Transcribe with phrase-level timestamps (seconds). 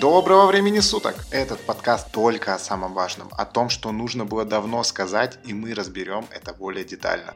[0.00, 1.14] Доброго времени суток!
[1.30, 5.74] Этот подкаст только о самом важном, о том, что нужно было давно сказать, и мы
[5.74, 7.34] разберем это более детально.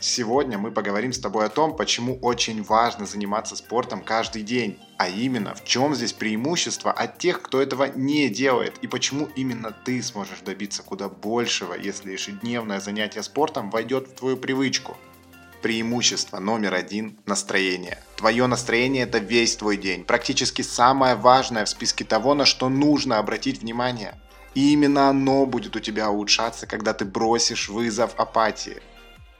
[0.00, 5.10] Сегодня мы поговорим с тобой о том, почему очень важно заниматься спортом каждый день, а
[5.10, 10.02] именно в чем здесь преимущество от тех, кто этого не делает, и почему именно ты
[10.02, 14.96] сможешь добиться куда большего, если ежедневное занятие спортом войдет в твою привычку.
[15.66, 17.98] Преимущество номер один– настроение.
[18.14, 23.18] Твое настроение– это весь твой день, практически самое важное в списке того, на что нужно
[23.18, 24.14] обратить внимание.
[24.54, 28.80] И именно оно будет у тебя улучшаться, когда ты бросишь вызов апатии.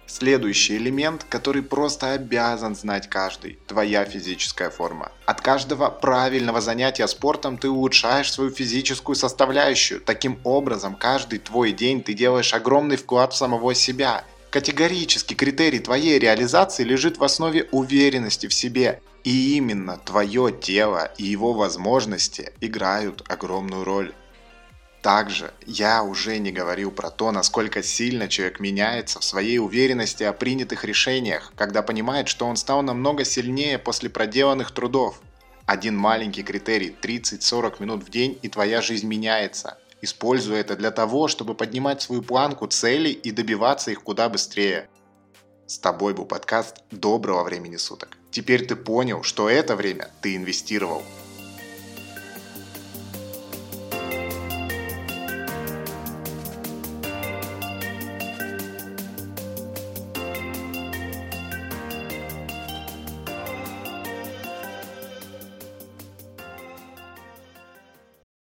[0.08, 5.12] Следующий элемент, который просто обязан знать каждый– твоя физическая форма.
[5.26, 10.00] От каждого правильного занятия спортом ты улучшаешь свою физическую составляющую.
[10.00, 14.24] Таким образом, каждый твой день ты делаешь огромный вклад в самого себя–
[14.56, 19.02] Категорически критерий твоей реализации лежит в основе уверенности в себе.
[19.22, 24.14] И именно твое тело и его возможности играют огромную роль.
[25.02, 30.32] Также я уже не говорил про то, насколько сильно человек меняется в своей уверенности о
[30.32, 35.20] принятых решениях, когда понимает, что он стал намного сильнее после проделанных трудов.
[35.66, 41.26] Один маленький критерий 30-40 минут в день и твоя жизнь меняется– Используя это для того,
[41.26, 44.88] чтобы поднимать свою планку целей и добиваться их куда быстрее.
[45.66, 48.18] С тобой был подкаст «Доброго времени суток».
[48.30, 51.02] Теперь ты понял, что это время ты инвестировал.